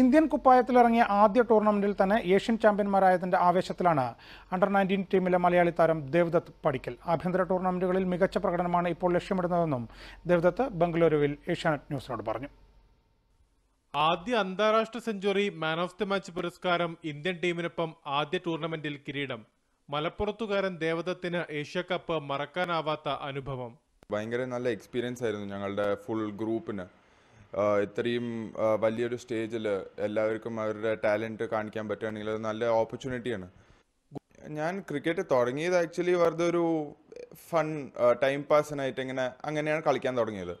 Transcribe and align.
Indian 0.00 0.24
കുപ്പായത്തിലിറങ്ങിയ 0.32 1.04
ആദ്യ 1.22 1.40
ടൂർണമെന്റിൽ 1.50 1.92
തന്നെ 1.98 2.16
ഏഷ്യൻ 2.34 2.56
ചാമ്പ്യന്മാരായതിന്റെ 2.62 3.38
ആവേശത്തിലാണ് 3.48 4.06
അണ്ടർ 4.54 4.70
നയന്റീൻ 4.76 5.02
ടീമിലെ 5.12 5.38
മലയാളി 5.44 5.72
താരം 5.78 5.98
ദേവ്ദത്ത് 6.14 6.52
പടിക്കൽ. 6.64 6.94
ആഭ്യന്തര 7.12 7.42
ടൂർണമെന്റുകളിൽ 7.50 8.04
മികച്ച 8.12 8.38
പ്രകടനമാണ് 8.44 8.88
ഇപ്പോൾ 8.94 9.10
ലക്ഷ്യമിടുന്നതെന്നും 9.16 9.84
ദേവ്ദത്ത് 10.30 10.64
ബംഗളൂരുവിൽ 10.80 11.32
ഏഷ്യാനെറ്റ് 11.54 11.88
ന്യൂസിനോട് 11.92 12.24
പറഞ്ഞു. 12.30 12.50
ആദ്യ 13.94 14.34
അന്താരാഷ്ട്ര 14.44 14.98
century 15.06 15.46
man 15.62 15.78
of 15.84 15.96
the 16.00 16.06
match 16.10 16.32
പുരസ്കാരം 16.38 16.92
ഇന്ത്യൻ 17.12 17.36
ടീമിനൊപ്പം 17.44 17.90
ആദ്യ 18.18 18.38
ടൂർണമെന്റിൽ 18.46 18.96
കിരീടം. 19.06 19.40
മലപ്പുറത്തുകാരൻ 19.88 20.74
ദേവദത്തിന് 20.86 21.40
ഏഷ്യ 21.60 21.82
കപ്പ് 21.90 22.16
മറക്കാനാവാത്ത 22.30 23.08
അനുഭവം. 23.30 23.72
ഭയങ്കര 24.12 24.42
നല്ല 24.54 24.68
എക്സ്പീരിയൻസ് 24.76 25.22
ആയിരുന്നു 25.24 25.46
ഞങ്ങളുടെ 25.54 25.86
ഫുൾ 26.04 26.24
ഗ്രൂപ്പിന് 26.40 26.84
ഇത്രയും 27.86 28.26
വലിയൊരു 28.84 29.16
സ്റ്റേജിൽ 29.22 29.66
എല്ലാവർക്കും 30.06 30.54
അവരുടെ 30.64 30.92
ടാലന്റ് 31.04 31.44
കാണിക്കാൻ 31.54 31.84
പറ്റുകയാണെങ്കിൽ 31.90 32.30
അത് 32.34 32.40
നല്ല 32.48 32.68
ഓപ്പർച്യൂണിറ്റിയാണ്. 32.80 33.48
ഞാൻ 34.58 34.74
ക്രിക്കറ്റ് 34.88 35.22
തുടങ്ങിയത് 35.34 35.76
ആക്ച്വലി 35.82 36.14
വെറുതെ 36.22 36.44
ഒരു 36.52 36.64
ഫൺ 37.48 37.68
ടൈം 38.24 38.40
പാസിനായിട്ട് 38.50 39.00
ഇങ്ങനെ 39.04 39.24
അങ്ങനെയാണ് 39.48 39.82
കളിക്കാൻ 39.88 40.14
തുടങ്ങിയത്. 40.20 40.54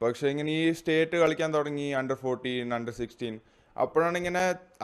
പക്ഷേ 0.00 0.26
ഇങ്ങനെ 0.34 0.52
ഈ 0.60 0.62
സ്റ്റേറ്റ് 0.78 1.16
കളിക്കാൻ 1.22 1.50
തുടങ്ങി 1.56 1.88
അണ്ടർ 2.00 2.18
ഫോർട്ടീൻ 2.22 2.74
അണ്ടർ 2.78 2.94
സിക്സ്റ്റീൻ 3.00 3.34
അപ്പോഴാണ് 3.76 4.16
ഇങ്ങനെ 4.20 4.42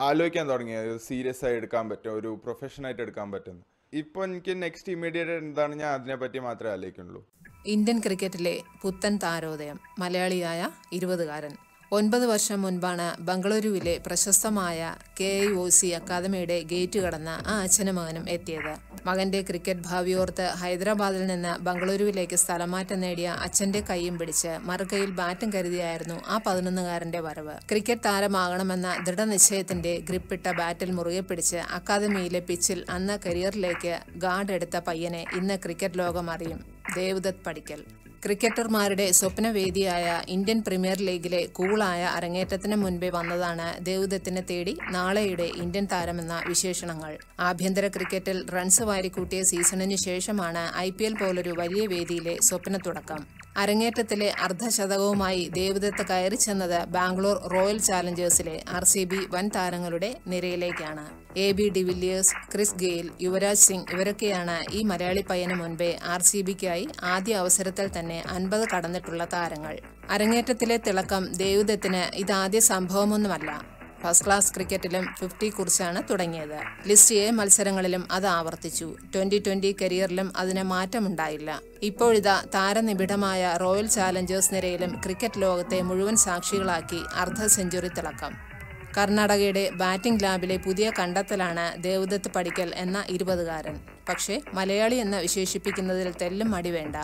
ആലോചിക്കാൻ 0.09 0.45
തുടങ്ങിയത്. 0.51 0.93
സീരിയസ് 1.07 1.43
ആയി 1.47 1.57
എടുക്കാൻ 1.61 1.85
പറ്റും 1.89 2.13
ഒരു 2.19 2.29
പ്രൊഫഷനായിട്ട് 2.45 3.01
എടുക്കാൻ 3.05 3.27
പറ്റും. 3.33 3.57
ഇപ്പോൾ 4.01 4.23
എനിക്ക് 4.29 4.53
നെക്സ്റ്റ് 4.63 4.93
ഇമ്മീഡിയറ്റ് 4.95 5.35
എന്താണ് 5.43 5.73
ഞാൻ 5.81 5.91
അതിനെപ്പറ്റി 5.97 6.39
മാത്രമേ 6.47 6.71
ആലോചിക്കുന്നുള്ളൂ. 6.77 7.21
ഇന്ത്യൻ 7.65 7.99
ക്രിക്കറ്റിലെ 7.99 8.61
പുത്തൻ 8.81 9.19
താരോദയം 9.23 9.79
മലയാളിയായ 9.99 10.69
ഇരുപതുകാരൻ. 10.91 11.68
ഒൻപത് 11.91 12.25
വർഷം 12.31 12.57
മുൻപാണ് 12.63 13.05
ബംഗളൂരുവിലെ 13.27 13.93
പ്രശസ്തമായ 14.05 14.79
കെ 15.19 15.29
ഐ 15.37 15.47
ഒ 15.61 15.63
സി 15.77 15.87
അക്കാദമിയുടെ 15.97 16.57
ഗേറ്റ് 16.71 16.99
കടന്ന 17.03 17.29
ആ 17.51 17.53
അച്ഛനും 17.63 17.95
മകനും 17.99 18.25
എത്തിയത്. 18.33 18.73
മകന്റെ 19.07 19.39
ക്രിക്കറ്റ് 19.47 19.85
ഭാവിയോർത്ത് 19.87 20.45
ഹൈദരാബാദിൽ 20.61 21.23
നിന്ന് 21.31 21.53
ബംഗളൂരുവിലേക്ക് 21.67 22.37
സ്ഥലമാറ്റം 22.43 22.99
നേടിയ 23.03 23.29
അച്ഛന്റെ 23.45 23.81
കൈയും 23.89 24.17
പിടിച്ച് 24.19 24.51
മറുകൈയിൽ 24.69 25.11
ബാറ്റും 25.19 25.51
കരുതിയായിരുന്നു 25.55 26.17
ആ 26.33 26.37
പതിനൊന്നുകാരന്റെ 26.47 27.21
വരവ്. 27.27 27.55
ക്രിക്കറ്റ് 27.71 28.05
താരമാകണമെന്ന 28.07 28.91
ദൃഢനിശ്ചയത്തിന്റെ 29.07 29.93
ഗ്രിപ്പിട്ട 30.09 30.47
ബാറ്റിൽ 30.61 30.91
മുറുകെ 30.99 31.23
പിടിച്ച് 31.29 31.61
അക്കാദമിയിലെ 31.79 32.43
പിച്ചിൽ 32.49 32.81
അന്ന് 32.97 33.17
കരിയറിലേക്ക് 33.25 33.95
ഗാർഡ് 34.25 34.55
എടുത്ത 34.57 34.77
പയ്യനെ 34.89 35.23
ഇന്ന് 35.39 35.57
ക്രിക്കറ്റ് 35.65 36.01
ലോകം 36.03 36.29
അറിയും 36.35 36.61
ദേവദത്ത് 36.95 37.43
പടിക്കൽ 37.47 37.81
ക്രിക്കറ്റർമാരുടെ 38.23 39.11
സ്വപ്നവേദിയായ 39.11 40.21
ഇന്ത്യൻ 40.27 40.63
പ്രീമിയർ 40.67 40.97
ലീഗിലെ 40.97 41.45
കൂളായ 41.51 42.01
അരങ്ങേറ്റത്തിന് 42.03 42.75
മുൻപേ 42.75 43.09
വന്നതാണ് 43.09 43.85
ദേവുദത്തിനെ 43.85 44.41
തേടി 44.41 44.77
നാളെയുടെ 44.91 45.43
ഇന്ത്യൻ 45.43 45.87
താരമെന്ന 45.91 46.43
വിശേഷണങ്ങൾ. 46.47 47.13
ആഭ്യന്തര 47.39 47.87
ക്രിക്കറ്റിൽ 47.87 48.45
റൺസ് 48.49 48.83
വാരിക്കൂട്ടിയ 48.83 49.43
സീസണിനു 49.43 49.95
ശേഷമാണ് 49.95 50.77
ഐ 50.77 50.89
പോലൊരു 51.19 51.49
വലിയ 51.49 51.87
വേദിയിലെ 51.87 52.37
സ്വപ്ന 52.49 52.77
തുടക്കം 52.77 53.38
അരങ്ങേറ്റത്തിലെ 53.61 54.27
അർദ്ധശതകവുമായി 54.45 55.43
ദേവദത്ത് 55.57 56.03
കയറി 56.09 56.37
ചെന്നത് 56.43 56.77
ബാംഗ്ലൂർ 56.95 57.37
റോയൽ 57.53 57.77
ചാലഞ്ചേഴ്സിലെ 57.87 58.55
ആർ 58.75 58.83
സി 58.91 59.03
ബി 59.11 59.19
വൻ 59.33 59.47
താരങ്ങളുടെ 59.55 60.09
നിരയിലേക്കാണ്. 60.31 61.05
A 61.45 61.47
B 61.57 61.65
de Villiers 61.77 62.35
Chris 62.51 62.77
Gayle 62.83 63.07
Yuvraj 63.25 63.65
Singh 63.67 63.91
ഇവരൊക്കെയാണ് 63.95 64.57
ഈ 64.77 64.83
മലയാളി 64.91 65.23
പയ്യന് 65.31 65.57
മുൻപേ 65.61 65.89
ആർ 66.13 66.23
സി 66.29 66.41
ബിക്കായി 66.49 66.85
ആദ്യ 67.13 67.41
അവസരത്തിൽ 67.43 67.89
തന്നെ 67.97 68.19
അൻപത് 68.35 68.65
കടന്നിട്ടുള്ള 68.73 69.25
താരങ്ങൾ. 69.35 69.75
അരങ്ങേറ്റത്തിലെ 70.15 70.77
തിളക്കം 70.87 71.25
ദേവദത്തിന് 71.43 72.03
ഇതാദ്യ 72.23 72.61
സംഭവമൊന്നുമല്ല. 72.71 73.78
ഫസ്റ്റ് 74.03 74.25
ക്ലാസ് 74.25 74.53
ക്രിക്കറ്റിലും 74.53 75.05
ഫിഫ്റ്റി 75.19 75.49
കുറിച്ചാണ് 75.49 76.03
തുടങ്ങിയത്. 76.09 76.87
ലിസ്റ്റ് 76.87 77.15
എ 77.15 77.31
മത്സരങ്ങളിലും 77.31 78.07
അത് 78.11 78.27
ആവർത്തിച്ചു. 78.27 78.95
ട്വന്റി 79.15 79.43
ട്വന്റി 79.47 79.75
കരിയറിലും 79.81 80.37
അതിന് 80.37 80.63
മാറ്റമുണ്ടായില്ല. 80.63 81.61
ഇപ്പോഴിതാ 81.81 82.43
താരനിബിഡമായ 82.55 83.57
റോയൽ 83.61 83.87
ചാലഞ്ചേഴ്സ് 83.87 84.53
നിരയിലും 84.53 85.01
ക്രിക്കറ്റ് 85.05 85.41
ലോകത്തെ 85.41 85.81
മുഴുവൻ 85.81 86.15
സാക്ഷികളാക്കി 86.15 87.01
അർദ്ധ 87.15 87.45
സെഞ്ചുറി 87.45 87.87
തിളക്കം. 87.87 88.58
കർണാടകയുടെ 88.97 89.69
ബാറ്റിംഗ് 89.81 90.23
ലാബിലെ 90.23 90.57
പുതിയ 90.57 90.91
കണ്ടെത്തലാണ് 90.99 91.83
ദേവദത്ത് 91.83 92.29
പടിക്കൽ 92.35 92.69
എന്ന 92.75 93.03
ഇരുപതുകാരൻ. 93.09 93.75
പക്ഷേ 94.09 94.41
മലയാളി 94.53 94.95
എന്ന് 94.95 95.17
വിശേഷിപ്പിക്കുന്നതിൽ 95.17 96.13
തെല്ലും 96.21 96.51
മടി 96.51 96.69
വേണ്ട. 96.69 96.95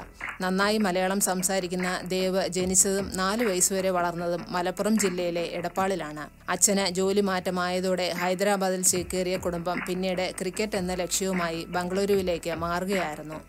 നന്നായി 0.41 0.77
മലയാളം 0.77 1.19
സംസാരിക്കുന്ന 1.19 2.01
ദേവ് 2.03 2.47
ജനിച്ചതും 2.47 3.11
നാല് 3.15 3.43
വയസ്സുവരെ 3.43 3.89
വളർന്നതും 3.89 4.45
മലപ്പുറം 4.49 4.99
ജില്ലയിലെ 4.99 5.41
എടപ്പാളിലാണ്. 5.41 6.29
അച്ഛന് 6.49 6.85
ജോലി 6.89 7.21
മാറ്റമായതോടെ 7.21 8.07
ഹൈദരാബാദിൽ 8.21 8.83
ചേക്കേറിയ 8.83 9.37
കുടുംബം 9.37 9.79
പിന്നീട് 9.87 10.25
ക്രിക്കറ്റ് 10.41 10.75
എന്ന 10.75 10.93
ലക്ഷ്യവുമായി 10.93 11.65
ബംഗളൂരുവിലേക്ക് 11.65 12.55
മാറുകയായിരുന്നു. 12.65 13.39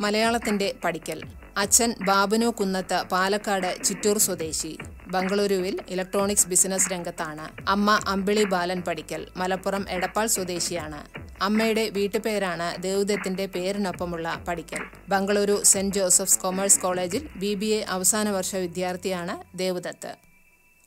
മലയാളത്തിന്റെ 0.00 0.74
പഠിക്കൽ 0.84 1.20
അച്ഛൻ 1.56 1.94
ബാബുനു 2.00 2.46
കുന്നത്ത് 2.46 3.02
പാലക്കാട് 3.12 3.84
ചിറ്റൂർ 3.84 4.18
സ്വദേശി. 4.18 4.78
ബംഗളൂരുവിൽ 5.06 5.80
ഇലക്ട്രോണിക്സ് 5.88 6.48
ബിസിനസ് 6.48 6.92
രംഗത്താണ്. 6.92 7.68
അമ്മ 7.68 8.00
അമ്പിളി 8.06 8.44
ബാലൻ 8.44 8.80
പഠിക്കൽ. 8.80 9.26
മലപ്പുറം 9.36 9.86
എടപ്പാൾ 9.90 10.26
സ്വദേശിയാണ്. 10.26 11.00
അമ്മയുടെ 11.42 11.88
വീട്ടുപേരാണ് 11.88 12.82
ദേവുദത്തിന്റെ 12.82 13.46
പേരിനൊപ്പമുള്ള 13.46 14.44
Padikkal. 14.48 14.82
Bengaluru 15.08 15.62
saint 15.62 15.94
Joseph's 15.94 16.40
commerce 16.40 16.80
കോളേജിൽ 16.80 17.28
ബി 17.36 17.54
ബി 17.54 17.66
എ 17.66 17.80
അവസാന 17.80 18.30
വർഷ 18.30 18.56
വിദ്യാർത്ഥിയാണ് 18.56 19.58
ദേവുദത്ത് 19.58 20.12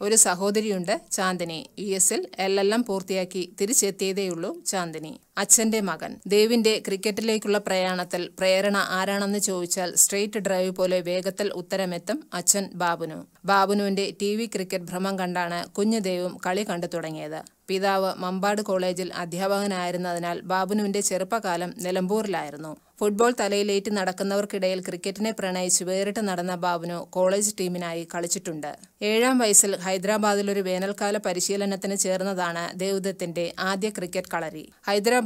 ഒരു 0.01 0.15
സഹോദരിയുണ്ട് 0.15 1.01
ചാന്ദിനി. 1.11 1.69
യു 1.79 1.95
എസിൽ 1.95 2.27
എൽ 2.39 2.59
എൽ 2.59 2.73
എം 2.73 2.83
പൂർത്തിയാക്കി 2.83 3.55
തിരിച്ചെത്തിയതേയുള്ളൂ 3.61 4.63
ചാന്ദിനി. 4.63 5.19
അച്ഛന്റെ 5.41 5.79
മകൻ. 5.81 6.11
ദേവിന്റെ 6.27 6.73
ക്രിക്കറ്റിലേക്കുള്ള 6.87 7.57
പ്രയാണത്തിൽ 7.57 8.29
പ്രേരണ 8.39 8.77
ആരാണെന്ന് 8.97 9.39
ചോദിച്ചാൽ 9.39 9.95
സ്ട്രെയിറ്റ് 9.95 10.39
ഡ്രൈവ് 10.39 10.71
പോലെ 10.71 10.99
വേഗത്തിൽ 11.01 11.49
ഉത്തരമെത്തും 11.61 12.19
അച്ഛൻ 12.33 12.69
ബാബുനു. 12.81 13.19
ബാബുനുവിന്റെ 13.45 14.05
ടി 14.21 14.35
വി 14.35 14.45
ക്രിക്കറ്റ് 14.55 14.89
ഭ്രമം 14.91 15.19
കണ്ടാണ് 15.19 15.69
കുഞ്ഞു 15.69 15.99
ദേവും 15.99 16.37
കളി 16.45 16.65
കണ്ടു 16.69 16.87
തുടങ്ങിയത്. 16.93 17.39
പിതാവ് 17.67 18.11
മമ്പാട് 18.17 18.61
കോളേജിൽ 18.61 19.09
അധ്യാപകനായിരുന്നതിനാൽ 19.13 20.37
ബാബുനുവിന്റെ 20.51 21.01
ചെറുപ്പകാലം 21.01 21.73
നിലമ്പൂരിലായിരുന്നു. 21.85 22.71
ഫുട്ബോൾ 22.99 23.33
തലയിലേറ്റ് 23.39 23.91
നടക്കുന്നവർക്കിടയിൽ 23.97 24.79
ക്രിക്കറ്റിനെ 24.87 25.31
പ്രണയിച്ച് 25.31 25.83
വേറിട്ട് 25.89 26.21
നടന്ന 26.29 26.53
ബാബുനു 26.55 26.97
കോളേജ് 27.09 27.51
ടീമിനായി 27.59 28.07
കളിച്ചിട്ടുണ്ട്. 28.13 28.71
ഏഴാം 29.01 29.37
വയസ്സിൽ 29.37 29.71
ഹൈദരാബാദിൽ 29.85 30.47
ഒരു 30.51 30.59
വേനൽക്കാല 30.59 31.17
പരിശീലനത്തിന് 31.17 31.97
ചേർന്നതാണ് 32.05 32.79
ദേവദത്തിന്റെ 32.79 33.45
ആദ്യ 33.69 33.89
ക്രിക്കറ്റ് 33.89 34.33
കളരി. 34.33 34.65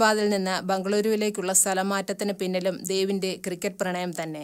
ഹൈദരാബാദിൽ 0.03 0.29
നിന്ന് 0.29 0.55
ബംഗളൂരുവിലേക്കുള്ള 0.69 1.51
സ്ഥലമാറ്റത്തിന് 1.59 2.33
പിന്നിലും 2.39 2.75
ദേവിന്റെ 2.89 3.29
ക്രിക്കറ്റ് 3.45 3.79
പ്രണയം 3.81 4.11
തന്നെ. 4.17 4.43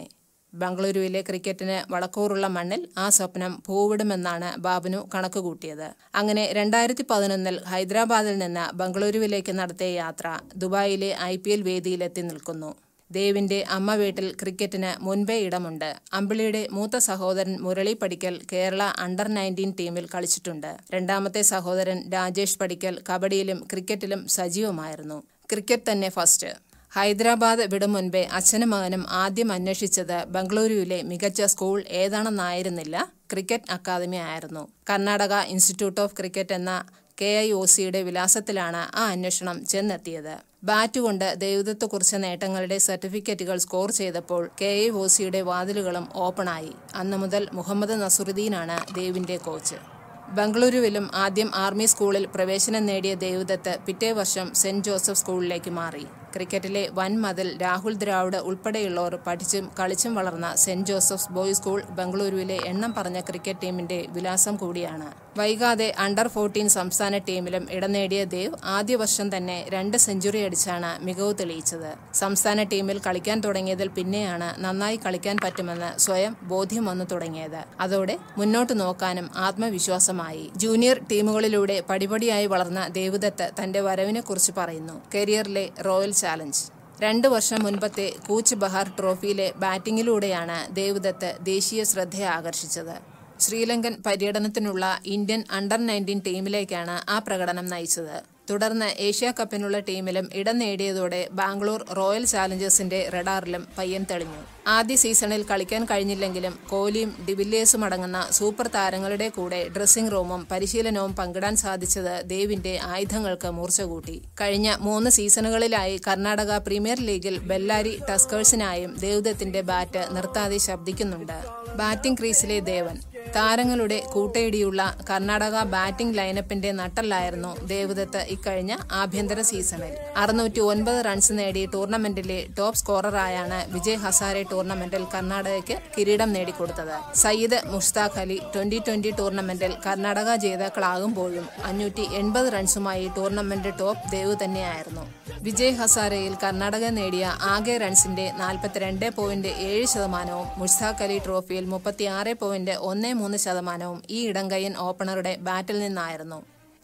ബംഗളൂരുവിലെ 0.52 1.20
ക്രിക്കറ്റിന് 1.28 1.76
വളക്കൂറുള്ള 1.92 2.46
മണ്ണിൽ 2.56 2.82
ആ 3.02 3.06
സ്വപ്നം 3.16 3.52
പൂവിടുമെന്നാണ് 3.66 4.48
ബാബുനു 4.66 5.00
കണക്കുകൂട്ടിയത്. 5.14 5.88
അങ്ങനെ 6.20 6.44
രണ്ടായിരത്തി 6.58 7.04
പതിനൊന്നിൽ 7.10 7.56
ഹൈദരാബാദിൽ 7.72 8.36
നിന്ന് 8.42 8.64
ബംഗളൂരുവിലേക്ക് 8.80 9.54
നടത്തിയ 9.60 9.90
യാത്ര 10.02 10.26
ദുബായിലെ 10.62 11.10
ഐ 11.32 11.34
പി 11.44 11.52
എൽ 11.56 11.62
വേദിയിലെത്തി 11.68 12.24
നിൽക്കുന്നു. 12.30 12.70
ദേവിന്റെ 13.10 13.58
അമ്മ 13.76 13.94
വീട്ടിൽ 14.02 14.26
ക്രിക്കറ്റിന് 14.42 14.90
മുൻപേ 15.04 15.36
ഇടമുണ്ട്. 15.46 15.90
അമ്പിളിയുടെ 16.18 16.62
മൂത്ത 16.72 16.96
സഹോദരൻ 17.08 17.54
മുരളി 17.66 17.94
പടിക്കൽ 18.02 18.36
കേരള 18.52 18.82
അണ്ടർ 19.04 19.28
നയന്റീൻ 19.36 19.72
ടീമിൽ 19.80 20.06
കളിച്ചിട്ടുണ്ട്. 20.14 20.70
രണ്ടാമത്തെ 20.94 21.42
സഹോദരൻ 21.52 22.00
രാജേഷ് 22.16 22.58
പടിക്കൽ 22.62 22.96
കബഡിയിലും 23.10 23.60
ക്രിക്കറ്റിലും 23.72 24.22
സജീവമായിരുന്നു. 24.36 25.20
ക്രിക്കറ്റ് 25.52 25.92
തന്നെ 25.92 26.08
ഫസ്റ്റ്. 26.08 26.46
ഹൈദരാബാദ് 26.92 27.60
വിടും 27.60 27.92
മുൻപേ 27.92 28.22
അച്ഛനും 28.32 28.70
മകനും 28.70 29.06
ആദ്യം 29.08 29.52
അന്വേഷിച്ചത് 29.52 30.24
ബംഗളൂരുവിലെ 30.24 31.02
മികച്ച 31.02 31.42
സ്കൂൾ 31.42 31.84
ഏതാണെന്നായിരുന്നില്ല. 31.88 33.12
ക്രിക്കറ്റ് 33.32 33.72
അക്കാദമി 33.72 34.16
ആയിരുന്നു. 34.16 34.68
കർണാടക 34.90 35.34
ഇൻസ്റ്റിറ്റ്യൂട്ട് 35.34 36.00
ഓഫ് 36.00 36.14
ക്രിക്കറ്റ് 36.18 36.54
എന്ന 36.54 36.84
കെ 37.20 37.30
ഐ 37.40 37.52
ഒ 37.52 37.64
സിയുടെ 37.64 38.02
വിലാസത്തിലാണ് 38.02 38.96
ആ 38.96 39.06
അന്വേഷണം 39.06 39.66
ചെന്നെത്തിയത്. 39.66 40.34
ബാറ്റ് 40.64 41.00
കൊണ്ട് 41.00 41.34
ദൈവദത്ത് 41.38 41.86
കുറിച്ച 41.86 42.14
നേട്ടങ്ങളുടെ 42.14 42.78
സർട്ടിഫിക്കറ്റുകൾ 42.78 43.58
സ്കോർ 43.58 43.90
ചെയ്തപ്പോൾ 43.90 44.50
കെ 44.60 44.64
ഐ 44.64 44.88
ഒ 44.90 45.06
സിയുടെ 45.06 45.40
വാതിലുകളും 45.40 46.08
ഓപ്പണായി. 46.14 46.72
അന്നു 46.94 47.16
മുതൽ 47.16 47.48
മുഹമ്മദ് 47.52 48.02
നസുറുദ്ദീനാണ് 48.02 48.94
ദേവിന്റെ 48.94 49.36
കോച്ച്. 49.36 49.99
ബംഗളൂരുവിലും 50.38 51.06
ആദ്യം 51.22 51.48
ആർമി 51.62 51.86
സ്കൂളിൽ 51.92 52.24
പ്രവേശനം 52.34 52.82
നേടിയ 52.88 53.12
ദേവദത്ത് 53.22 53.72
പിറ്റേ 53.86 54.10
വർഷം 54.18 54.46
സെന്റ് 54.60 54.84
ജോസഫ് 54.88 55.20
സ്കൂളിലേക്ക് 55.20 55.70
മാറി. 55.78 56.04
ക്രിക്കറ്റിലെ 56.34 56.82
വൻ 56.98 57.12
മതിൽ 57.22 57.48
രാഹുൽ 57.62 57.94
ദ്രാവിഡ് 58.02 58.40
ഉൾപ്പെടെയുള്ളവർ 58.48 59.14
പഠിച്ചും 59.26 59.64
കളിച്ചും 59.78 60.12
വളർന്ന 60.18 60.48
സെന്റ് 60.64 60.88
ജോസഫ്സ് 60.90 61.32
ബോയ്സ് 61.36 61.58
സ്കൂൾ 61.60 61.80
ബംഗളൂരുവിലെ 61.98 62.58
എണ്ണം 62.72 62.94
പറഞ്ഞ 62.98 63.20
ക്രിക്കറ്റ് 63.30 63.62
ടീമിന്റെ 63.64 63.98
വിലാസം 64.16 64.56
കൂടിയാണ്. 64.56 65.08
വൈകാതെ 65.40 65.88
അണ്ടർ 66.04 66.28
ഫോർട്ടീൻ 66.34 66.68
സംസ്ഥാന 66.76 67.18
ടീമിലും 67.28 67.64
ഇടം 67.76 67.92
നേടിയ 67.96 68.22
ദേവ് 68.34 68.54
ആദ്യ 68.76 68.94
വർഷം 69.02 69.26
തന്നെ 69.34 69.56
രണ്ട് 69.74 69.96
സെഞ്ചുറി 70.04 70.40
അടിച്ചാണ് 70.46 70.90
മികവ് 71.06 71.34
തെളിയിച്ചത്. 71.40 71.90
സംസ്ഥാന 72.22 72.62
ടീമിൽ 72.72 72.98
കളിക്കാൻ 73.06 73.38
തുടങ്ങിയതിൽ 73.46 73.88
പിന്നെയാണ് 73.98 74.48
നന്നായി 74.64 74.98
കളിക്കാൻ 75.04 75.36
പറ്റുമെന്ന് 75.44 75.90
സ്വയം 76.04 76.32
ബോധ്യം 76.52 76.84
വന്നു 76.90 77.06
തുടങ്ങിയത്. 77.12 77.60
അതോടെ 77.84 78.16
മുന്നോട്ട് 78.40 78.74
നോക്കാനും 78.80 79.28
ആത്മവിശ്വാസമായി. 79.46 80.44
ജൂനിയർ 80.64 80.98
ടീമുകളിലൂടെ 81.12 81.78
പടിപടിയായി 81.90 82.48
വളർന്ന 82.54 82.82
ദേവദത്ത് 82.98 83.48
തന്റെ 83.60 83.82
വരവിനെക്കുറിച്ച് 83.86 84.54
പറയുന്നു. 84.58 84.96
കരിയറിലെ 85.14 85.64
റോയൽ 85.88 86.12
ചാലഞ്ച് 86.22 86.62
രണ്ട് 87.04 87.26
വർഷം 87.34 87.60
മുൻപത്തെ 87.64 88.08
കൂച്ച് 88.26 88.54
ബഹാർ 88.62 88.88
ട്രോഫിയിലെ 88.98 89.46
ബാറ്റിംഗിലൂടെയാണ് 89.62 90.58
ദേവദത്ത് 90.80 91.30
ദേശീയ 91.52 91.82
ശ്രദ്ധ 91.92 92.18
ആകർഷിച്ചത്. 92.36 92.96
ശ്രീലങ്കൻ 93.44 93.94
പര്യടനത്തിനുള്ള 94.06 94.84
ഇന്ത്യൻ 95.06 95.44
അണ്ടർ 95.58 95.80
നയന്റീൻ 95.86 96.20
ടീമിലേക്കാണ് 96.26 97.10
ആ 97.10 97.18
പ്രകടനം 97.18 97.66
നയിച്ചത്. 97.66 98.18
തുടർന്ന് 98.50 98.86
ഏഷ്യ 99.06 99.32
കപ്പിനുള്ള 99.38 99.78
ടീമിലും 99.78 100.30
ഇടം 100.34 100.58
നേടിയതോടെ 100.58 101.28
ബാംഗ്ലൂർ 101.32 101.80
റോയൽ 101.98 102.24
ചാലഞ്ചേഴ്സിന്റെ 102.24 103.08
റഡാറിലും 103.14 103.68
പയ്യൻ 103.78 104.06
തെളിഞ്ഞു. 104.10 104.40
ആദ്യ 104.66 104.96
സീസണിൽ 104.96 105.42
കളിക്കാൻ 105.50 105.84
കഴിഞ്ഞില്ലെങ്കിലും 105.90 106.54
കോഹ്ലിയും 106.70 107.10
ഡിവില്ലിയേഴ്സും 107.28 107.84
അടങ്ങുന്ന 107.84 108.18
സൂപ്പർ 108.30 108.66
താരങ്ങളുടെ 108.66 109.28
കൂടെ 109.28 109.60
ഡ്രസ്സിംഗ് 109.76 110.12
റൂമും 110.12 110.46
പരിശീലനവും 110.50 111.12
പങ്കിടാൻ 111.20 111.56
സാധിച്ചത് 111.56 112.14
ദേവിന്റെ 112.32 112.74
ആയുധങ്ങൾക്ക് 112.94 113.50
മൂർച്ച 113.58 113.80
കൂട്ടി 113.82 114.16
കഴിഞ്ഞ 114.40 114.70
മൂന്ന് 114.80 115.10
സീസണുകളിലായി 115.10 115.96
കർണാടക 116.08 116.58
പ്രീമിയർ 116.58 117.00
ലീഗിൽ 117.00 117.38
ബെല്ലാരി 117.52 117.94
ടസ്കേഴ്സിനായും 118.10 118.92
ദേവ്ദത്തിന്റെ 119.06 119.60
ബാറ്റ് 119.60 120.04
നിർത്താതെ 120.16 120.58
ശബ്ദിക്കുന്നുണ്ട്. 120.58 121.38
ബാറ്റിംഗ് 121.76 122.18
ക്രീസിലെ 122.20 122.60
ദേവൻ 122.72 122.98
താരങ്ങളുടെ 123.36 123.98
കൂട്ടയിടിയുള്ള 124.12 124.80
കർണാടക 125.08 125.56
ബാറ്റിംഗ് 125.74 126.16
ലൈനപ്പിന്റെ 126.18 126.70
നട്ടല്ലായിരുന്നു 126.80 127.52
ദേവദത്ത് 127.72 128.20
ഇക്കഴിഞ്ഞ 128.34 128.72
ആഭ്യന്തര 129.00 129.40
സീസണിൽ. 129.50 129.92
അറുന്നൂറ്റി 130.22 130.60
ഒൻപത് 130.70 130.98
റൺസ് 131.06 131.34
നേടി 131.38 131.62
ടൂർണമെന്റിലെ 131.74 132.38
ടോപ്പ് 132.58 132.78
സ്കോററായാണ് 132.80 133.58
വിജയ് 133.74 134.00
ഹസാരെ 134.04 134.42
ടൂർണമെന്റിൽ 134.52 135.04
കർണാടകയ്ക്ക് 135.14 135.76
കിരീടം 135.96 136.32
നേടിക്കൊടുത്തത്. 136.36 136.96
സയ്യിദ് 137.22 137.60
മുഷ്താഖ് 137.72 138.20
അലി 138.24 138.38
ട്വന്റി 138.54 138.80
ട്വന്റി 138.88 139.12
ടൂർണമെന്റിൽ 139.20 139.74
കർണാടക 139.86 140.34
ജേതാക്കളാകുമ്പോഴും 140.36 141.46
അഞ്ഞൂറ്റി 141.70 142.06
എൺപത് 142.20 142.52
റൺസുമായി 142.56 143.06
ടൂർണമെന്റ് 143.18 143.72
ടോപ്പ് 143.80 144.04
ദേവ് 144.10 144.36
തന്നെയായിരുന്നു. 144.44 145.06
വിജയ് 145.42 145.76
ഹസാരയിൽ 145.80 146.34
കർണാടക 146.42 146.86
നേടിയ 146.96 147.26
ആകെ 147.52 147.76
റൺസിന്റെ 147.84 148.26
നാൽപ്പത്തിരണ്ട് 148.42 149.06
പോയിന്റ് 149.18 149.50
ഏഴ് 149.68 149.86
ശതമാനവും 149.92 150.48
മുഷ്താഖ് 150.60 151.04
അലി 151.04 151.18
ട്രോഫിയിൽ 151.26 151.64
മുപ്പത്തിയാറ് 151.74 152.34
പോയിന്റ് 152.42 152.74
ഒന്ന് 152.90 153.12
മൂന്ന് 153.20 153.38
ശതമാനവും 153.38 154.02
ഈ 154.10 154.26
ഇടങ്കയ്യൻ 154.26 154.76
ഓപ്പണറുടെ 154.76 155.36
ബാറ്റിൽ 155.40 155.78
നിന്നായിരുന്നു. 155.80 156.38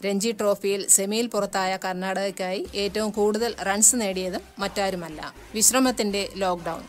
രഞ്ജി 0.06 0.30
ട്രോഫിയിൽ 0.32 0.88
സെമിയിൽ 0.88 1.26
പുറത്തായ 1.26 1.78
കർണാടകയ്ക്കായി 1.84 2.66
ഏറ്റവും 2.74 3.10
കൂടുതൽ 3.10 3.54
റൺസ് 3.66 3.96
നേടിയതും 4.00 4.40
മറ്റാരുമല്ല. 4.58 5.34
വിശ്രമത്തിന്റെ 5.54 6.28
ലോക്ക്ഡൌൺ. 6.34 6.82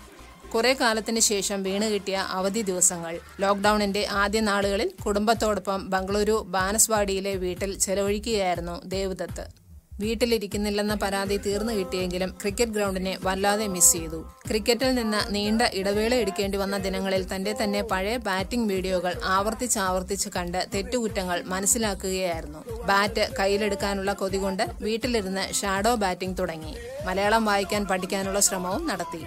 കുറെ 0.54 0.74
കാലത്തിന് 0.74 1.20
ശേഷം 1.20 1.64
വീണ് 1.64 1.88
കിട്ടിയ 1.94 2.18
അവധി 2.30 2.62
ദിവസങ്ങൾ. 2.62 3.20
ലോക്ക്ഡൌണിന്റെ 3.40 4.08
ആദ്യ 4.12 4.40
നാളുകളിൽ 4.40 4.92
കുടുംബത്തോടൊപ്പം 5.06 5.90
ബംഗളൂരു 5.90 6.44
ബാനസ്വാടിയിലെ 6.48 7.36
വീട്ടിൽ 7.36 7.80
ചെലവഴിക്കുകയായിരുന്നു 7.80 8.76
ദേവദത്ത്. 8.86 9.67
വീട്ടിലിരിക്കുന്നില്ലെന്ന 10.02 10.96
പരാതി 11.04 11.38
തീർന്നു 11.46 11.74
കിട്ടിയെങ്കിലും 11.78 12.32
ക്രിക്കറ്റ് 12.42 12.76
ഗ്രൗണ്ടിനെ 12.76 13.14
വല്ലാതെ 13.24 13.68
മിസ് 13.76 13.92
ചെയ്തു. 13.94 14.20
ക്രിക്കറ്റിൽ 14.50 14.92
നിന്ന് 15.00 15.22
നീണ്ട 15.36 15.62
ഇടവേള 15.80 16.14
എടുക്കേണ്ടി 16.24 16.58
വന്ന 16.64 16.78
ദിനങ്ങളിൽ 16.86 17.24
തന്റെ 17.32 17.54
തന്നെ 17.62 17.82
പഴയ 17.92 18.18
ബാറ്റിംഗ് 18.28 18.70
വീഡിയോകൾ 18.74 19.14
ആവർത്തിച്ചാവർത്തിച്ച് 19.36 19.80
ആവർത്തിച്ച് 19.88 20.30
കണ്ട് 20.38 20.60
തെറ്റുകുറ്റങ്ങൾ 20.74 21.40
മനസ്സിലാക്കുകയായിരുന്നു. 21.54 22.62
ബാറ്റ് 22.92 23.26
കയ്യിലെടുക്കാനുള്ള 23.40 24.14
കൊതി 24.22 24.38
കൊണ്ട് 24.38 24.64
വീട്ടിലിരുന്ന് 24.88 25.46
ഷാഡോ 25.62 25.96
ബാറ്റിംഗ് 26.06 26.40
തുടങ്ങി. 26.40 26.76
മലയാളം 27.08 27.46
വായിക്കാൻ 27.52 27.84
പഠിക്കാനുള്ള 27.94 28.40
ശ്രമവും 28.50 28.86
നടത്തി. 28.92 29.24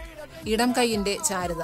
ഇടം 0.53 0.71
കൈയിന്റെ 0.77 1.17
ചാരുത. 1.29 1.63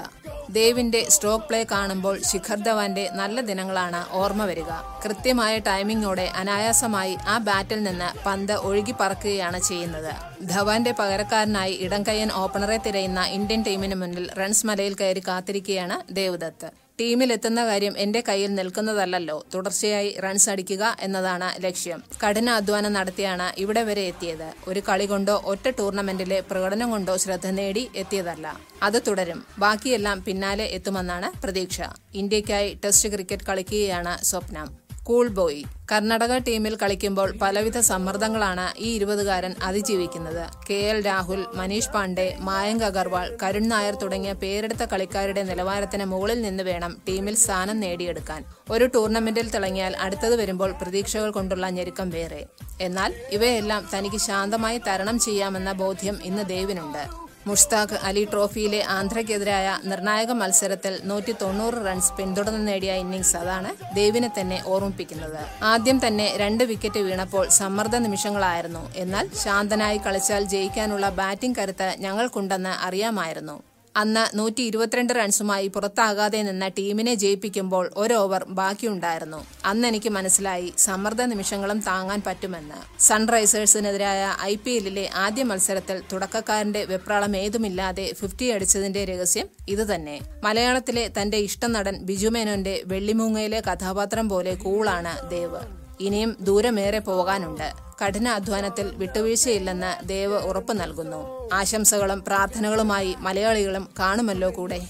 ദേവിന്റെ 0.50 1.10
സ്ട്രോക്ക് 1.10 1.44
പ്ലേ 1.48 1.66
കാണുമ്പോൾ 1.72 2.19
ശിഖർ 2.22 2.58
ധവാന്റെ 2.58 3.10
നല്ല 3.12 3.40
ദിനങ്ങളാണ് 3.40 4.12
ഓർമ്മ 4.12 4.44
വരിക. 4.44 4.70
കൃത്യമായ 5.04 5.58
ടൈമിങ്ങോടെ 5.58 6.32
അനായാസമായി 6.37 7.16
ആ 7.26 7.38
ബാറ്റിൽ 7.38 7.82
നിന്ന് 7.82 8.25
പന്ത് 8.26 8.52
ഒഴുകി 8.52 8.94
പറക്കുകയാണ് 9.00 9.60
ചെയ്യുന്നത്. 9.60 10.12
ധവാന്റെ 10.46 10.93
പകരക്കാരനായി 10.93 11.72
ഇടംകയ്യൻ 11.72 12.32
ഓപ്പണറെ 12.32 12.76
തിരയുന്ന 12.76 13.25
ഇന്ത്യൻ 13.25 13.62
ടീമിന് 13.62 13.94
മുന്നിൽ 13.94 14.31
റൺസ് 14.38 14.66
മലയിൽ 14.66 14.94
കയറി 14.94 15.22
കാത്തിരിക്കുകയാണ് 15.28 16.14
ദേവദത്ത്. 16.14 16.85
ടീമിലെത്തുന്ന 17.00 17.66
കാര്യം 17.66 17.98
എന്റെ 17.98 18.25
കയ്യിൽ 18.28 18.54
നിൽക്കുന്നതല്ലല്ലോ. 18.54 19.46
തുടർച്ചയായി 19.54 20.20
റൺസ് 20.25 20.50
അടിക്കുക 20.50 20.96
എന്നതാണ് 21.00 21.64
ലക്ഷ്യം. 21.64 22.02
കഠിന 22.26 22.50
അധ്വാനം 22.50 22.93
നടത്തിയാണ് 22.93 23.60
ഇവിടെ 23.60 23.82
വരെ 23.82 24.02
എത്തിയത്. 24.02 24.52
ഒരു 24.69 24.82
കളി 24.88 25.06
കൊണ്ടോ 25.06 25.43
ഒറ്റ 25.44 25.70
ടൂർണമെന്റിലെ 25.70 26.40
പ്രകടനം 26.40 26.90
കൊണ്ടോ 26.90 27.16
ശ്രദ്ധ 27.16 27.46
നേടി 27.46 27.90
എത്തിയതല്ല. 27.96 28.60
അത് 28.82 29.02
തുടരും. 29.06 29.46
ബാക്കിയെല്ലാം 29.58 30.25
പിന്നാലെ 30.25 30.64
എത്തുമെന്നാണ് 30.64 31.43
പ്രതീക്ഷ. 31.43 31.81
ഇന്ത്യക്കായി 32.14 32.78
ടെസ്റ്റ് 32.84 33.08
ക്രിക്കറ്റ് 33.08 33.44
കളിക്കുകയാണ് 33.44 34.25
സ്വപ്നം. 34.25 34.85
Cool 35.08 35.28
boy. 35.28 35.62
കർണാടക 35.90 36.38
ടീമിൽ 36.38 36.76
കളിക്കുമ്പോൾ 36.76 37.32
പലവിധ 37.42 37.78
സമ്മർദ്ദങ്ങളാണ് 37.78 38.78
ഈ 38.78 38.88
ഇരുപതുകാരൻ 38.94 39.54
അതിജീവിക്കുന്നത്. 39.62 40.46
കെ 40.70 40.74
എൽ 40.74 41.06
രാഹുൽ 41.06 41.44
മനീഷ് 41.54 41.90
പാണ്ഡെ 41.90 42.36
മായങ്ക് 42.40 42.84
അഗർവാൾ 42.84 43.36
കരുൺ 43.42 43.68
നായർ 43.68 43.94
തുടങ്ങിയ 43.94 44.32
പേരെടുത്ത 44.32 44.84
കളിക്കാരുടെ 44.84 45.42
നിലവാരത്തിന് 45.42 46.04
മുകളിൽ 46.04 46.40
നിന്ന് 46.42 46.62
വേണം 46.62 46.96
ടീമിൽ 47.08 47.34
സ്ഥാനം 47.34 47.80
നേടിയെടുക്കാൻ. 47.80 48.44
ഒരു 48.70 48.84
ടൂർണമെന്റിൽ 48.84 49.50
തിളങ്ങിയാൽ 49.50 49.96
അടുത്തത് 49.96 50.36
വരുമ്പോൾ 50.36 50.72
പ്രതീക്ഷകൾ 50.72 51.30
കൊണ്ടുള്ള 51.30 51.70
ഞെരുക്കം 51.70 52.10
വേറെ. 52.10 52.46
എന്നാൽ 52.80 53.14
ഇവയെല്ലാം 53.32 53.88
തനിക്ക് 53.94 54.16
ശാന്തമായി 54.16 54.80
തരണം 54.88 55.18
ചെയ്യാമെന്ന 55.18 55.72
ബോധ്യം 55.72 56.18
ഇന്ന് 56.22 56.46
ദേവിനുണ്ട്. 56.48 57.25
മുഷ്താഖ് 57.48 57.96
അലി 58.08 58.22
ട്രോഫിയിലെ 58.32 58.78
ആന്ധ്രയ്ക്കെതിരായ 58.94 59.66
നിർണായക 59.90 60.31
മത്സരത്തിൽ 60.40 60.94
നൂറ്റി 61.10 61.32
തൊണ്ണൂറ് 61.43 61.78
റൺസ് 61.87 62.14
പിന്തുടർന്ന് 62.19 62.62
നേടിയ 62.69 62.94
ഇന്നിംഗ്സ് 63.02 63.37
അതാണ് 63.40 63.70
ദേവിനെ 63.98 64.31
തന്നെ 64.38 64.58
ഓർമ്മിപ്പിക്കുന്നത്. 64.72 65.38
ആദ്യം 65.72 66.00
തന്നെ 66.06 66.26
രണ്ട് 66.43 66.64
വിക്കറ്റ് 66.72 67.02
വീണപ്പോൾ 67.08 67.46
സമ്മർദ്ദ 67.60 68.02
നിമിഷങ്ങളായിരുന്നു. 68.06 68.82
എന്നാൽ 69.04 69.28
ശാന്തനായി 69.44 70.00
കളിച്ചാൽ 70.08 70.44
ജയിക്കാനുള്ള 70.54 71.08
ബാറ്റിംഗ് 71.22 71.58
കരുത്ത് 71.60 71.90
ഞങ്ങൾക്കുണ്ടെന്ന് 72.06 72.75
അറിയാമായിരുന്നു. 72.88 73.56
അന്ന് 73.96 74.38
നൂറ്റി 74.38 74.62
ഇരുപത്തിരണ്ട് 74.62 75.12
റൺസുമായി 75.16 75.69
പുറത്താകാതെ 75.69 76.43
നിന്ന 76.43 76.69
ടീമിനെ 76.69 77.14
ജയിപ്പിക്കുമ്പോൾ 77.14 77.90
ഒരു 77.96 78.14
ഓവർ 78.14 78.44
ബാക്കിയുണ്ടായിരുന്നു. 78.48 79.46
അന്ന് 79.64 79.88
എനിക്ക് 79.88 80.08
മനസ്സിലായി 80.08 80.72
സമ്മർദ്ദ 80.78 81.22
നിമിഷങ്ങളും 81.22 81.81
താങ്ങാൻ 81.81 82.22
പറ്റുമെന്ന്. 82.26 83.00
സൺറൈസേഴ്സിനെതിരായ 83.00 84.37
ഐ 84.43 84.56
പി 84.56 84.70
എല്ലിലെ 84.70 85.10
ആദ്യ 85.14 85.43
മത്സരത്തിൽ 85.43 86.02
തുടക്കക്കാരന്റെ 86.12 86.84
വെപ്രാളം 86.84 87.37
ഏതുമില്ലാതെ 87.37 88.12
ഫിഫ്റ്റി 88.12 88.44
അടിച്ചതിന്റെ 88.44 89.04
രഹസ്യം 89.04 89.48
ഇതുതന്നെ. 89.69 90.20
മലയാളത്തിലെ 90.44 91.10
തന്റെ 91.20 91.37
ഇഷ്ടനടൻ 91.37 91.99
ബിജു 92.02 92.28
മേനോന്റെ 92.28 92.82
വെള്ളിമൂങ്ങയിലെ 92.87 93.60
കഥാപാത്രം 93.60 94.28
പോലെ 94.28 94.54
കൂളാണ് 94.54 95.31
ദേവ്. 95.31 95.85
ഇനിയും 96.00 96.37
ദൂരമേറെ 96.40 96.98
പോകാനുണ്ട് 96.98 97.69
കഠിനാധ്വാനത്തിൽ 98.02 98.87
വിട്ടുവീഴ്ചയില്ലെന്ന് 98.96 100.09
ദേവ് 100.09 100.38
ഉറപ്പു 100.42 100.73
നൽകുന്നു 100.73 101.20
ആശംസകളും 101.52 102.25
പ്രാർത്ഥനകളുമായി 102.25 103.16
മലയാളികളും 103.20 103.87
കാണുമല്ലോ 103.99 104.50
കൂടെ 104.50 104.80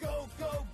Go, 0.00 0.28
go, 0.38 0.50